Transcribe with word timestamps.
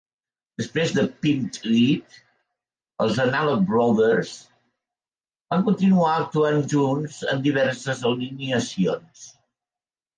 Després 0.59 0.93
de 0.93 1.01
"Pimp 1.25 1.43
to 1.57 1.73
Eat", 1.79 2.17
els 3.05 3.21
Analog 3.27 3.61
Brothers 3.75 4.33
van 5.55 5.69
continuar 5.71 6.17
actuant 6.25 6.61
junts 6.75 7.23
en 7.37 7.49
diverses 7.49 8.07
alineacions. 8.15 9.33